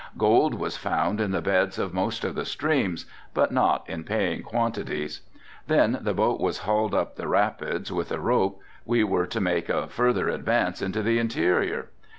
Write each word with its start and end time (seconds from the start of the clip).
Gold 0.17 0.55
was 0.55 0.77
found 0.77 1.21
in 1.21 1.29
the 1.29 1.43
beds 1.43 1.77
of 1.77 1.93
most 1.93 2.23
of 2.23 2.33
the 2.33 2.43
streams, 2.43 3.05
but 3.35 3.51
not 3.51 3.87
in 3.87 4.03
paying 4.03 4.41
quantities. 4.41 5.21
Then 5.67 5.99
the 6.01 6.15
boat 6.15 6.39
was 6.39 6.57
hauled 6.65 6.95
up 6.95 7.17
the 7.17 7.27
rapids 7.27 7.91
with 7.91 8.11
a 8.11 8.19
rope, 8.19 8.59
we 8.83 9.03
were 9.03 9.27
to 9.27 9.39
make 9.39 9.69
a 9.69 9.85
further 9.87 10.27
advance 10.27 10.81
into 10.81 11.03
the 11.03 11.19
interior. 11.19 11.89